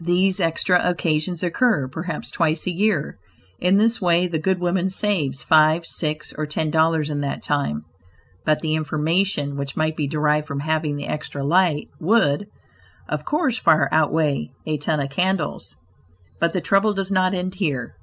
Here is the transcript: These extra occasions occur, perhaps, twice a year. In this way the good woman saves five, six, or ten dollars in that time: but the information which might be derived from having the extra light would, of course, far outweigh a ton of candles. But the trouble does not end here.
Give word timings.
These 0.00 0.38
extra 0.38 0.80
occasions 0.88 1.42
occur, 1.42 1.88
perhaps, 1.88 2.30
twice 2.30 2.64
a 2.64 2.70
year. 2.72 3.18
In 3.58 3.76
this 3.76 4.00
way 4.00 4.28
the 4.28 4.38
good 4.38 4.60
woman 4.60 4.88
saves 4.88 5.42
five, 5.42 5.84
six, 5.84 6.32
or 6.38 6.46
ten 6.46 6.70
dollars 6.70 7.10
in 7.10 7.22
that 7.22 7.42
time: 7.42 7.84
but 8.44 8.60
the 8.60 8.76
information 8.76 9.56
which 9.56 9.76
might 9.76 9.96
be 9.96 10.06
derived 10.06 10.46
from 10.46 10.60
having 10.60 10.94
the 10.94 11.08
extra 11.08 11.42
light 11.44 11.88
would, 11.98 12.46
of 13.08 13.24
course, 13.24 13.58
far 13.58 13.88
outweigh 13.90 14.52
a 14.64 14.78
ton 14.78 15.00
of 15.00 15.10
candles. 15.10 15.74
But 16.38 16.52
the 16.52 16.60
trouble 16.60 16.94
does 16.94 17.10
not 17.10 17.34
end 17.34 17.56
here. 17.56 17.96